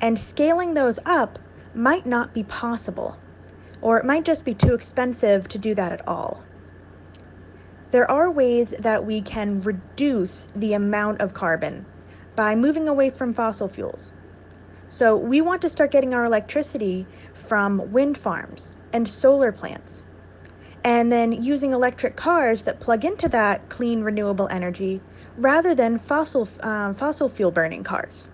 And 0.00 0.18
scaling 0.18 0.74
those 0.74 0.98
up 1.04 1.38
might 1.74 2.06
not 2.06 2.34
be 2.34 2.42
possible, 2.44 3.16
or 3.80 3.98
it 3.98 4.04
might 4.04 4.24
just 4.24 4.44
be 4.44 4.54
too 4.54 4.74
expensive 4.74 5.46
to 5.48 5.58
do 5.58 5.74
that 5.74 5.92
at 5.92 6.08
all. 6.08 6.42
There 7.90 8.10
are 8.10 8.30
ways 8.30 8.74
that 8.78 9.04
we 9.04 9.20
can 9.20 9.60
reduce 9.60 10.48
the 10.54 10.74
amount 10.74 11.20
of 11.20 11.34
carbon 11.34 11.84
by 12.34 12.54
moving 12.54 12.88
away 12.88 13.10
from 13.10 13.34
fossil 13.34 13.68
fuels. 13.68 14.12
So, 14.90 15.16
we 15.16 15.40
want 15.40 15.62
to 15.62 15.68
start 15.68 15.92
getting 15.92 16.14
our 16.14 16.24
electricity 16.24 17.06
from 17.32 17.92
wind 17.92 18.18
farms 18.18 18.72
and 18.92 19.08
solar 19.08 19.52
plants, 19.52 20.02
and 20.84 21.12
then 21.12 21.30
using 21.42 21.72
electric 21.72 22.16
cars 22.16 22.64
that 22.64 22.80
plug 22.80 23.04
into 23.04 23.28
that 23.28 23.68
clean, 23.68 24.02
renewable 24.02 24.48
energy 24.50 25.00
rather 25.36 25.74
than 25.74 25.98
fossil, 25.98 26.48
um, 26.60 26.94
fossil 26.94 27.28
fuel 27.28 27.50
burning 27.50 27.84
cars. 27.84 28.28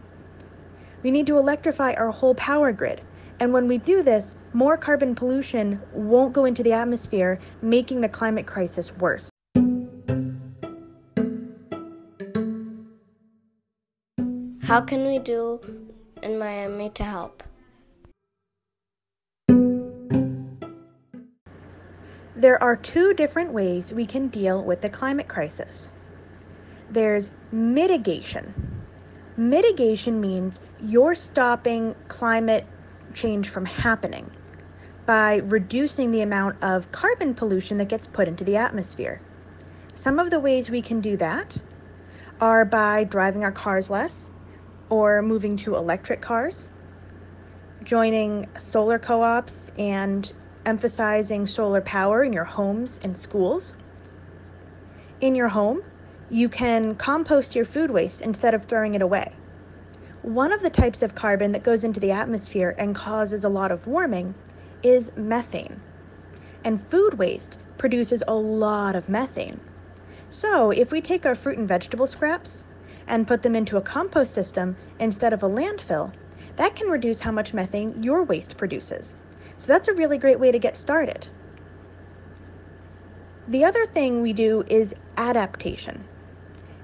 We 1.03 1.11
need 1.11 1.27
to 1.27 1.39
electrify 1.39 1.93
our 1.93 2.11
whole 2.11 2.35
power 2.35 2.73
grid. 2.73 3.01
And 3.39 3.53
when 3.53 3.69
we 3.69 3.79
do 3.79 4.03
this, 4.03 4.35
more 4.55 4.77
carbon 4.77 5.15
pollution 5.15 5.81
won't 5.93 6.33
go 6.33 6.47
into 6.47 6.63
the 6.63 6.73
atmosphere, 6.73 7.39
making 7.61 8.01
the 8.01 8.09
climate 8.09 8.47
crisis 8.47 8.97
worse. 8.97 9.31
How 14.63 14.81
can 14.81 15.07
we 15.07 15.21
do 15.21 15.61
in 16.27 16.39
Miami 16.39 16.91
to 16.91 17.05
help? 17.05 17.43
There 22.37 22.63
are 22.63 22.77
two 22.77 23.15
different 23.15 23.53
ways 23.53 23.93
we 23.93 24.05
can 24.05 24.29
deal 24.29 24.63
with 24.63 24.83
the 24.83 24.91
climate 24.91 25.29
crisis. 25.29 25.89
There's 26.91 27.31
mitigation, 27.51 28.77
Mitigation 29.39 30.19
means 30.19 30.61
you're 30.81 31.15
stopping 31.15 31.95
climate 32.09 32.67
change 33.13 33.51
from 33.51 33.67
happening 33.67 34.31
by 35.05 35.37
reducing 35.37 36.11
the 36.11 36.23
amount 36.23 36.57
of 36.63 36.91
carbon 36.91 37.35
pollution 37.35 37.77
that 37.77 37.89
gets 37.89 38.07
put 38.07 38.29
into 38.29 38.45
the 38.45 38.57
atmosphere. 38.57 39.21
Some 39.95 40.19
of 40.19 40.31
the 40.31 40.41
ways 40.41 40.71
we 40.71 40.81
can 40.81 41.03
do 41.03 41.19
that 41.19 41.59
are 42.41 42.65
by 42.65 43.05
driving 43.05 43.45
our 43.45 43.53
cars 43.53 43.91
less 43.91 44.31
or 44.89 45.23
moving 45.23 45.57
to 45.57 45.77
electric 45.77 46.21
cars, 46.21 46.67
joining 47.83 48.49
solar 48.59 48.99
co 48.99 49.23
ops 49.23 49.71
and 49.79 50.33
emphasizing 50.65 51.47
solar 51.47 51.81
power 51.81 52.25
in 52.25 52.33
your 52.33 52.45
homes 52.45 52.99
and 53.03 53.17
schools. 53.17 53.75
In 55.21 55.35
your 55.35 55.49
home, 55.49 55.83
you 56.29 56.49
can 56.49 56.95
compost 56.97 57.55
your 57.55 57.65
food 57.65 57.91
waste 57.91 58.21
instead 58.21 58.55
of 58.55 58.65
throwing 58.65 58.95
it 58.95 59.03
away. 59.03 59.33
One 60.23 60.53
of 60.53 60.61
the 60.61 60.71
types 60.71 61.03
of 61.03 61.15
carbon 61.15 61.53
that 61.53 61.63
goes 61.63 61.85
into 61.85 62.01
the 62.01 62.11
atmosphere 62.11 62.75
and 62.77 62.95
causes 62.95 63.45
a 63.45 63.49
lot 63.49 63.71
of 63.71 63.87
warming 63.87 64.35
is 64.83 65.13
methane. 65.17 65.81
And 66.65 66.85
food 66.89 67.15
waste 67.15 67.57
produces 67.79 68.25
a 68.27 68.35
lot 68.35 68.97
of 68.97 69.09
methane. 69.09 69.61
So, 70.31 70.73
if 70.73 70.91
we 70.91 71.01
take 71.01 71.25
our 71.25 71.37
fruit 71.37 71.59
and 71.59 71.69
vegetable 71.69 72.09
scraps 72.09 72.65
and 73.07 73.27
put 73.27 73.43
them 73.43 73.55
into 73.55 73.77
a 73.77 73.83
compost 73.83 74.33
system 74.35 74.77
instead 74.99 75.33
of 75.33 75.43
a 75.43 75.49
landfill, 75.49 76.13
that 76.57 76.75
can 76.75 76.89
reduce 76.89 77.21
how 77.21 77.31
much 77.31 77.55
methane 77.55 78.03
your 78.03 78.23
waste 78.23 78.57
produces. 78.57 79.17
So, 79.59 79.69
that's 79.69 79.89
a 79.89 79.95
really 79.95 80.19
great 80.19 80.41
way 80.41 80.53
to 80.53 80.59
get 80.59 80.77
started. 80.77 81.29
The 83.49 83.65
other 83.65 83.87
thing 83.87 84.23
we 84.23 84.33
do 84.33 84.65
is 84.67 84.95
adaptation. 85.17 86.05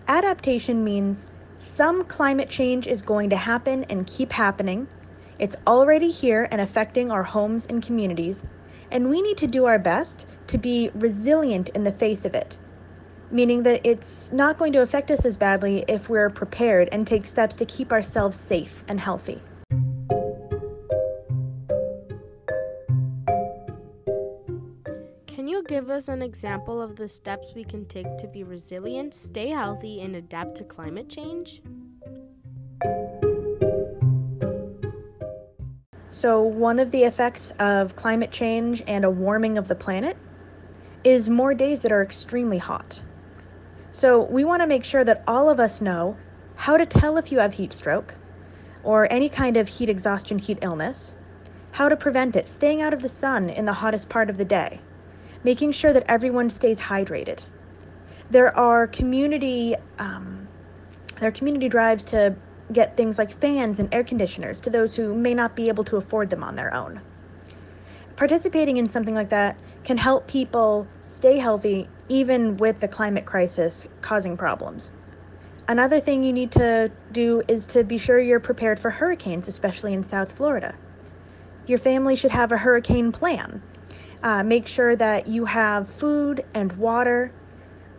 Adaptation 0.09 0.85
means 0.85 1.27
some 1.59 2.05
climate 2.05 2.49
change 2.49 2.87
is 2.87 3.03
going 3.03 3.31
to 3.31 3.37
happen 3.37 3.85
and 3.85 4.07
keep 4.07 4.33
happening. 4.33 4.87
It's 5.39 5.57
already 5.67 6.11
here 6.11 6.49
and 6.51 6.61
affecting 6.61 7.11
our 7.11 7.25
homes 7.25 7.67
and 7.67 7.83
communities, 7.83 8.43
and 8.91 9.11
we 9.11 9.23
need 9.23 9.39
to 9.39 9.47
do 9.47 9.65
our 9.65 9.79
best 9.79 10.27
to 10.49 10.59
be 10.59 10.91
resilient 10.95 11.71
in 11.71 11.85
the 11.85 11.93
face 11.93 12.25
of 12.25 12.35
it, 12.35 12.59
meaning 13.33 13.63
that 13.63 13.81
it's 13.85 14.31
not 14.31 14.59
going 14.59 14.73
to 14.75 14.83
affect 14.83 15.11
us 15.11 15.25
as 15.25 15.37
badly 15.37 15.85
if 15.89 16.09
we're 16.09 16.31
prepared 16.31 16.89
and 16.93 17.07
take 17.07 17.27
steps 17.27 17.57
to 17.57 17.65
keep 17.65 17.93
ourselves 17.93 18.39
safe 18.39 18.85
and 18.89 19.01
healthy. 19.01 19.41
Can 25.27 25.49
you 25.49 25.65
give 25.67 25.89
us 25.91 26.09
an 26.09 26.21
example 26.23 26.81
of 26.81 26.97
the 26.97 27.09
steps 27.09 27.49
we 27.55 27.65
can 27.65 27.87
take 27.87 28.19
to 28.19 28.29
be 28.29 28.45
resilient, 28.45 29.15
stay 29.15 29.49
healthy, 29.49 30.03
and 30.03 30.15
adapt 30.15 30.57
to 30.57 30.65
climate 30.65 31.09
change? 31.09 31.63
So, 36.11 36.43
one 36.43 36.79
of 36.79 36.91
the 36.91 37.05
effects 37.05 37.53
of 37.59 37.97
climate 37.97 38.31
change 38.31 38.83
and 38.87 39.05
a 39.05 39.11
warming 39.11 39.57
of 39.57 39.67
the 39.67 39.75
planet 39.75 40.17
is 41.05 41.31
more 41.31 41.55
days 41.55 41.81
that 41.83 41.91
are 41.91 42.03
extremely 42.03 42.59
hot. 42.59 43.01
So, 43.93 44.23
we 44.23 44.45
want 44.45 44.63
to 44.63 44.67
make 44.67 44.85
sure 44.85 45.05
that 45.05 45.23
all 45.27 45.51
of 45.51 45.61
us 45.61 45.81
know 45.81 46.17
how 46.57 46.77
to 46.77 46.87
tell 46.87 47.17
if 47.17 47.31
you 47.31 47.39
have 47.41 47.55
heat 47.55 47.73
stroke 47.73 48.15
or 48.83 49.11
any 49.13 49.29
kind 49.29 49.57
of 49.57 49.69
heat 49.69 49.89
exhaustion, 49.89 50.39
heat 50.39 50.59
illness, 50.63 51.15
how 51.73 51.89
to 51.89 51.97
prevent 51.97 52.37
it, 52.37 52.49
staying 52.49 52.81
out 52.81 52.95
of 52.95 53.03
the 53.03 53.09
sun 53.09 53.51
in 53.51 53.65
the 53.65 53.73
hottest 53.73 54.09
part 54.09 54.31
of 54.31 54.39
the 54.39 54.45
day, 54.45 54.81
making 55.45 55.73
sure 55.73 55.93
that 55.93 56.05
everyone 56.09 56.51
stays 56.51 56.79
hydrated. 56.79 57.45
There 58.31 58.57
are 58.57 58.87
community 58.87 59.75
um, 59.99 60.49
there 61.19 61.29
are 61.29 61.33
community 61.33 61.69
drives 61.69 62.03
to 62.05 62.35
get 62.73 62.97
things 62.97 63.19
like 63.19 63.39
fans 63.41 63.79
and 63.79 63.93
air 63.95 64.03
conditioners 64.03 64.61
to 64.61 64.71
those 64.71 64.97
who 64.97 65.15
may 65.15 65.35
not 65.35 65.55
be 65.55 65.69
able 65.69 65.85
to 65.85 65.97
afford 65.97 66.31
them 66.31 66.43
on 66.43 66.57
their 66.57 66.75
own. 66.75 67.01
Participating 68.17 68.77
in 68.77 68.89
something 68.89 69.15
like 69.15 69.29
that 69.31 69.59
can 69.85 69.99
help 69.99 70.27
people 70.27 70.87
stay 71.03 71.39
healthy 71.39 71.89
even 72.09 72.57
with 72.57 72.81
the 72.81 72.89
climate 72.89 73.27
crisis 73.27 73.87
causing 74.01 74.37
problems. 74.37 74.91
Another 75.69 76.01
thing 76.01 76.25
you 76.25 76.33
need 76.33 76.53
to 76.53 76.91
do 77.13 77.43
is 77.49 77.67
to 77.67 77.85
be 77.85 77.97
sure 77.97 78.19
you're 78.19 78.41
prepared 78.41 78.81
for 78.81 78.91
hurricanes, 78.91 79.49
especially 79.49 79.95
in 79.95 80.03
South 80.03 80.33
Florida. 80.33 80.75
Your 81.67 81.79
family 81.79 82.17
should 82.17 82.33
have 82.33 82.51
a 82.53 82.59
hurricane 82.59 83.13
plan. 83.13 83.63
Uh, 84.23 84.43
make 84.43 84.67
sure 84.67 84.97
that 84.97 85.29
you 85.29 85.45
have 85.45 85.89
food 85.89 86.45
and 86.55 86.73
water, 86.75 87.33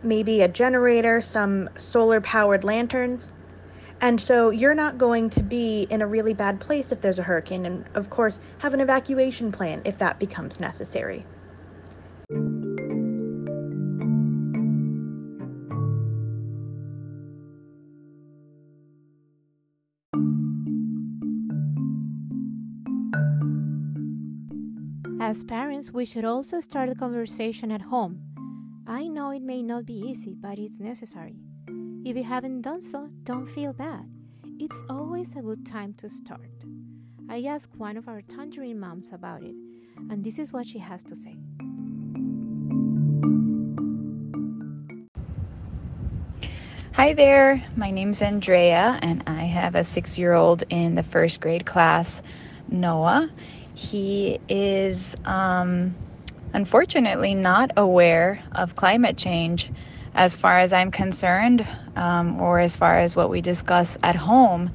maybe 0.02 0.42
a 0.42 0.48
generator, 0.48 1.20
some 1.20 1.68
solar 1.78 2.20
powered 2.20 2.64
lanterns. 2.64 3.30
And 4.00 4.20
so 4.20 4.50
you're 4.50 4.74
not 4.74 4.98
going 4.98 5.30
to 5.30 5.42
be 5.42 5.86
in 5.90 6.02
a 6.02 6.06
really 6.06 6.34
bad 6.34 6.60
place 6.60 6.92
if 6.92 7.00
there's 7.00 7.18
a 7.18 7.22
hurricane, 7.22 7.64
and 7.64 7.88
of 7.94 8.10
course, 8.10 8.40
have 8.58 8.74
an 8.74 8.80
evacuation 8.80 9.50
plan 9.50 9.80
if 9.84 9.98
that 9.98 10.18
becomes 10.18 10.60
necessary. 10.60 11.24
As 25.24 25.42
parents, 25.42 25.90
we 25.90 26.04
should 26.04 26.26
also 26.26 26.60
start 26.60 26.90
the 26.90 26.94
conversation 26.94 27.72
at 27.72 27.80
home. 27.80 28.20
I 28.86 29.08
know 29.08 29.30
it 29.30 29.40
may 29.40 29.62
not 29.62 29.86
be 29.86 29.94
easy, 29.94 30.34
but 30.38 30.58
it's 30.58 30.80
necessary. 30.80 31.36
If 32.04 32.14
you 32.14 32.24
haven't 32.24 32.60
done 32.60 32.82
so, 32.82 33.08
don't 33.22 33.46
feel 33.46 33.72
bad. 33.72 34.04
It's 34.60 34.84
always 34.90 35.34
a 35.34 35.40
good 35.40 35.64
time 35.64 35.94
to 35.94 36.10
start. 36.10 36.50
I 37.30 37.42
asked 37.44 37.74
one 37.78 37.96
of 37.96 38.06
our 38.06 38.20
tangerine 38.20 38.78
moms 38.78 39.14
about 39.14 39.42
it, 39.42 39.56
and 40.10 40.22
this 40.22 40.38
is 40.38 40.52
what 40.52 40.66
she 40.66 40.78
has 40.80 41.02
to 41.04 41.16
say. 41.16 41.38
Hi 46.92 47.14
there, 47.14 47.64
my 47.76 47.90
name's 47.90 48.20
Andrea, 48.20 48.98
and 49.00 49.22
I 49.26 49.44
have 49.44 49.74
a 49.74 49.84
six 49.84 50.18
year 50.18 50.34
old 50.34 50.64
in 50.68 50.94
the 50.94 51.02
first 51.02 51.40
grade 51.40 51.64
class, 51.64 52.22
Noah. 52.68 53.30
He 53.74 54.38
is 54.48 55.16
um, 55.24 55.96
unfortunately 56.52 57.34
not 57.34 57.72
aware 57.76 58.42
of 58.52 58.76
climate 58.76 59.16
change 59.16 59.70
as 60.14 60.36
far 60.36 60.60
as 60.60 60.72
I'm 60.72 60.92
concerned, 60.92 61.66
um, 61.96 62.40
or 62.40 62.60
as 62.60 62.76
far 62.76 63.00
as 63.00 63.16
what 63.16 63.30
we 63.30 63.40
discuss 63.40 63.98
at 64.02 64.14
home. 64.14 64.70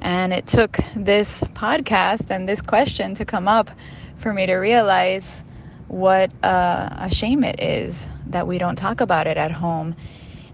And 0.00 0.32
it 0.32 0.46
took 0.46 0.78
this 0.96 1.42
podcast 1.42 2.30
and 2.30 2.48
this 2.48 2.62
question 2.62 3.14
to 3.16 3.24
come 3.24 3.48
up 3.48 3.70
for 4.16 4.32
me 4.32 4.46
to 4.46 4.54
realize 4.54 5.44
what 5.88 6.30
uh, 6.42 6.88
a 6.92 7.10
shame 7.10 7.44
it 7.44 7.60
is 7.60 8.08
that 8.28 8.46
we 8.46 8.58
don't 8.58 8.76
talk 8.76 9.00
about 9.00 9.26
it 9.26 9.36
at 9.36 9.50
home. 9.50 9.94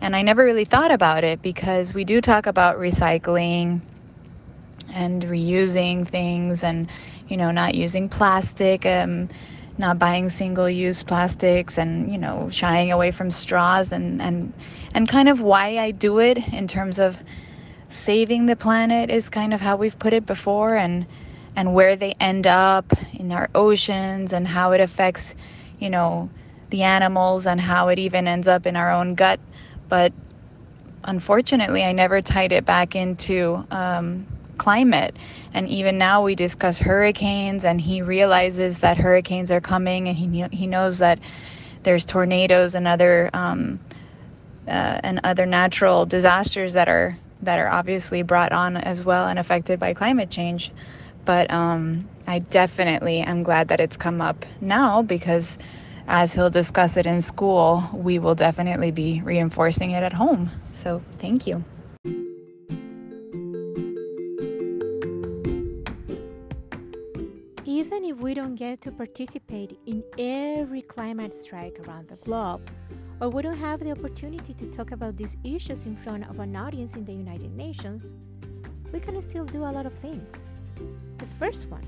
And 0.00 0.16
I 0.16 0.22
never 0.22 0.44
really 0.44 0.64
thought 0.64 0.90
about 0.90 1.24
it 1.24 1.42
because 1.42 1.94
we 1.94 2.04
do 2.04 2.20
talk 2.20 2.46
about 2.46 2.76
recycling 2.78 3.80
and 4.92 5.22
reusing 5.22 6.06
things 6.06 6.64
and, 6.64 6.88
you 7.28 7.36
know, 7.36 7.50
not 7.50 7.74
using 7.74 8.08
plastic. 8.08 8.86
Um, 8.86 9.28
not 9.76 9.98
buying 9.98 10.28
single 10.28 10.70
use 10.70 11.02
plastics 11.02 11.78
and 11.78 12.10
you 12.10 12.18
know 12.18 12.48
shying 12.50 12.92
away 12.92 13.10
from 13.10 13.30
straws 13.30 13.92
and 13.92 14.22
and 14.22 14.52
and 14.94 15.08
kind 15.08 15.28
of 15.28 15.40
why 15.40 15.78
I 15.78 15.90
do 15.90 16.18
it 16.20 16.38
in 16.52 16.68
terms 16.68 16.98
of 16.98 17.20
saving 17.88 18.46
the 18.46 18.56
planet 18.56 19.10
is 19.10 19.28
kind 19.28 19.52
of 19.52 19.60
how 19.60 19.76
we've 19.76 19.98
put 19.98 20.12
it 20.12 20.26
before 20.26 20.76
and 20.76 21.06
and 21.56 21.74
where 21.74 21.96
they 21.96 22.14
end 22.20 22.46
up 22.46 22.92
in 23.14 23.32
our 23.32 23.48
oceans 23.54 24.32
and 24.32 24.46
how 24.46 24.72
it 24.72 24.80
affects 24.80 25.34
you 25.78 25.90
know 25.90 26.30
the 26.70 26.82
animals 26.82 27.46
and 27.46 27.60
how 27.60 27.88
it 27.88 27.98
even 27.98 28.28
ends 28.28 28.48
up 28.48 28.66
in 28.66 28.76
our 28.76 28.92
own 28.92 29.14
gut 29.14 29.40
but 29.88 30.12
unfortunately 31.04 31.84
I 31.84 31.92
never 31.92 32.22
tied 32.22 32.52
it 32.52 32.64
back 32.64 32.96
into 32.96 33.64
um, 33.70 34.26
climate. 34.58 35.16
And 35.52 35.68
even 35.68 35.98
now 35.98 36.22
we 36.22 36.34
discuss 36.34 36.78
hurricanes, 36.78 37.64
and 37.64 37.80
he 37.80 38.02
realizes 38.02 38.80
that 38.80 38.96
hurricanes 38.96 39.50
are 39.50 39.60
coming, 39.60 40.08
and 40.08 40.16
he 40.16 40.44
he 40.56 40.66
knows 40.66 40.98
that 40.98 41.18
there's 41.82 42.04
tornadoes 42.04 42.74
and 42.74 42.88
other 42.88 43.30
um, 43.32 43.80
uh, 44.66 45.00
and 45.02 45.20
other 45.24 45.46
natural 45.46 46.06
disasters 46.06 46.72
that 46.74 46.88
are 46.88 47.18
that 47.42 47.58
are 47.58 47.68
obviously 47.68 48.22
brought 48.22 48.52
on 48.52 48.76
as 48.76 49.04
well 49.04 49.28
and 49.28 49.38
affected 49.38 49.78
by 49.78 49.94
climate 49.94 50.30
change. 50.30 50.70
But 51.24 51.50
um, 51.50 52.08
I 52.26 52.38
definitely 52.40 53.20
am 53.20 53.42
glad 53.42 53.68
that 53.68 53.80
it's 53.80 53.96
come 53.96 54.20
up 54.20 54.44
now 54.60 55.02
because 55.02 55.58
as 56.06 56.34
he'll 56.34 56.50
discuss 56.50 56.96
it 56.96 57.06
in 57.06 57.22
school, 57.22 57.82
we 57.92 58.18
will 58.18 58.34
definitely 58.34 58.90
be 58.90 59.22
reinforcing 59.22 59.90
it 59.92 60.02
at 60.02 60.12
home. 60.12 60.50
So 60.72 61.02
thank 61.12 61.46
you. 61.46 61.64
Don't 68.54 68.70
get 68.70 68.80
to 68.82 68.92
participate 68.92 69.80
in 69.86 70.04
every 70.16 70.82
climate 70.82 71.34
strike 71.34 71.80
around 71.80 72.06
the 72.06 72.14
globe, 72.14 72.70
or 73.20 73.42
don't 73.42 73.56
have 73.56 73.80
the 73.80 73.90
opportunity 73.90 74.54
to 74.54 74.66
talk 74.66 74.92
about 74.92 75.16
these 75.16 75.36
issues 75.42 75.86
in 75.86 75.96
front 75.96 76.28
of 76.30 76.38
an 76.38 76.54
audience 76.54 76.94
in 76.94 77.04
the 77.04 77.12
United 77.12 77.50
Nations, 77.56 78.14
we 78.92 79.00
can 79.00 79.20
still 79.22 79.44
do 79.44 79.64
a 79.64 79.72
lot 79.74 79.86
of 79.86 79.92
things. 79.92 80.50
The 81.18 81.26
first 81.26 81.68
one 81.68 81.84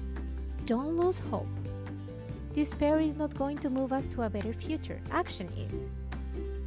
don't 0.64 0.96
lose 0.96 1.20
hope. 1.20 1.46
Despair 2.52 2.98
is 2.98 3.14
not 3.14 3.32
going 3.36 3.58
to 3.58 3.70
move 3.70 3.92
us 3.92 4.08
to 4.08 4.22
a 4.22 4.30
better 4.30 4.52
future, 4.52 5.00
action 5.12 5.48
is. 5.56 5.88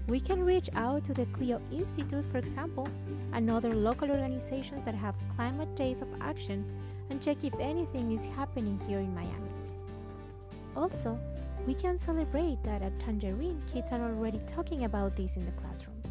We 0.07 0.21
can 0.21 0.41
reach 0.45 0.69
out 0.75 1.03
to 1.05 1.13
the 1.13 1.25
CLEO 1.25 1.59
Institute, 1.73 2.23
for 2.31 2.38
example, 2.38 2.88
and 3.33 3.51
other 3.51 3.73
local 3.73 4.09
organizations 4.09 4.81
that 4.85 4.95
have 4.95 5.15
climate 5.35 5.75
days 5.75 6.01
of 6.01 6.07
action 6.21 6.63
and 7.09 7.21
check 7.21 7.43
if 7.43 7.59
anything 7.59 8.13
is 8.13 8.25
happening 8.27 8.79
here 8.88 8.99
in 8.99 9.13
Miami. 9.13 9.59
Also, 10.79 11.19
we 11.67 11.73
can 11.73 11.97
celebrate 11.97 12.63
that 12.63 12.81
at 12.81 12.97
Tangerine, 13.01 13.61
kids 13.71 13.91
are 13.91 14.01
already 14.01 14.39
talking 14.47 14.85
about 14.85 15.13
this 15.13 15.35
in 15.35 15.45
the 15.45 15.51
classroom. 15.51 16.01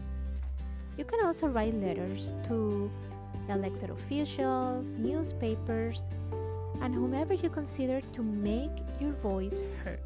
You 0.99 1.07
can 1.07 1.25
also 1.25 1.47
write 1.47 1.73
letters 1.73 2.35
to 2.45 2.91
elected 3.49 3.89
officials, 3.89 4.93
newspapers, 4.95 6.11
and 6.83 6.95
whomever 6.95 7.33
you 7.33 7.49
consider 7.49 8.03
to 8.13 8.23
make 8.23 8.71
your 9.01 9.13
voice 9.13 9.61
heard. 9.83 10.01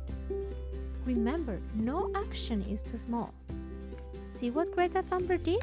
Remember, 1.05 1.59
no 1.75 2.13
action 2.15 2.63
is 2.71 2.85
too 2.85 2.99
small. 2.99 3.35
See 4.31 4.51
what 4.51 4.71
Greta 4.71 5.03
Thunberg 5.03 5.43
did? 5.43 5.63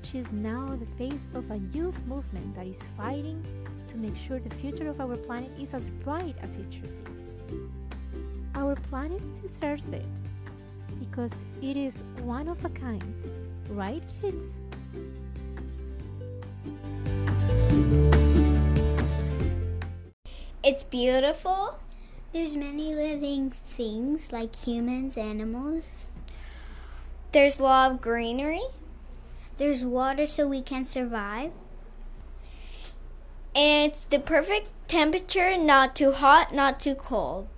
She 0.00 0.16
is 0.16 0.32
now 0.32 0.78
the 0.80 0.86
face 0.86 1.28
of 1.34 1.50
a 1.50 1.58
youth 1.76 2.00
movement 2.06 2.54
that 2.54 2.66
is 2.66 2.82
fighting 2.96 3.44
to 3.88 3.98
make 3.98 4.16
sure 4.16 4.40
the 4.40 4.54
future 4.54 4.88
of 4.88 4.98
our 4.98 5.18
planet 5.18 5.50
is 5.60 5.74
as 5.74 5.88
bright 5.88 6.36
as 6.40 6.56
it 6.56 6.72
should 6.72 7.04
be. 7.04 7.09
Our 8.60 8.76
planet 8.76 9.22
deserves 9.40 9.88
it 9.88 10.04
because 10.98 11.46
it 11.62 11.78
is 11.78 12.02
one 12.24 12.46
of 12.46 12.62
a 12.62 12.68
kind, 12.68 13.02
right, 13.70 14.04
kids? 14.20 14.60
It's 20.62 20.84
beautiful. 20.84 21.78
There's 22.34 22.54
many 22.54 22.94
living 22.94 23.52
things 23.64 24.30
like 24.30 24.54
humans, 24.54 25.16
animals. 25.16 26.10
There's 27.32 27.58
a 27.58 27.62
lot 27.62 27.92
of 27.92 28.02
greenery. 28.02 28.64
There's 29.56 29.86
water 29.86 30.26
so 30.26 30.46
we 30.46 30.60
can 30.60 30.84
survive. 30.84 31.52
And 33.56 33.90
it's 33.90 34.04
the 34.04 34.18
perfect 34.18 34.68
temperature, 34.86 35.56
not 35.56 35.96
too 35.96 36.12
hot, 36.12 36.54
not 36.54 36.78
too 36.78 36.94
cold. 36.94 37.48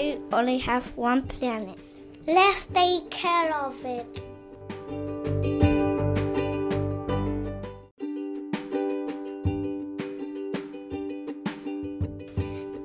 We 0.00 0.16
only 0.32 0.56
have 0.60 0.96
one 0.96 1.24
planet. 1.24 1.78
Let's 2.26 2.64
take 2.64 3.10
care 3.10 3.54
of 3.54 3.76
it. 3.84 4.24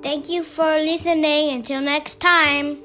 Thank 0.03 0.27
you 0.27 0.43
for 0.43 0.77
listening. 0.77 1.55
Until 1.55 1.79
next 1.79 2.19
time. 2.19 2.84